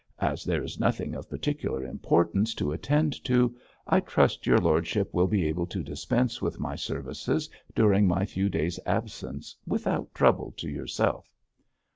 [0.17, 3.55] As there is nothing of particular importance to attend to,
[3.85, 8.49] I trust your lordship will be able to dispense with my services during my few
[8.49, 11.27] days' absence without trouble to yourself.'